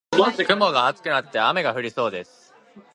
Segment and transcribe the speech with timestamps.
[0.47, 2.55] 雲が厚くなって雨が降りそうです。